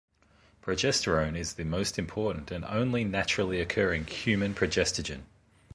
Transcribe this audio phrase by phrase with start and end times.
[0.63, 5.25] Progesterone is the most important and only naturally occurring human progestogen.